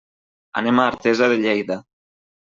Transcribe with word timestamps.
Anem 0.61 0.79
a 0.79 0.85
Artesa 0.91 1.27
de 1.33 1.37
Lleida. 1.43 1.77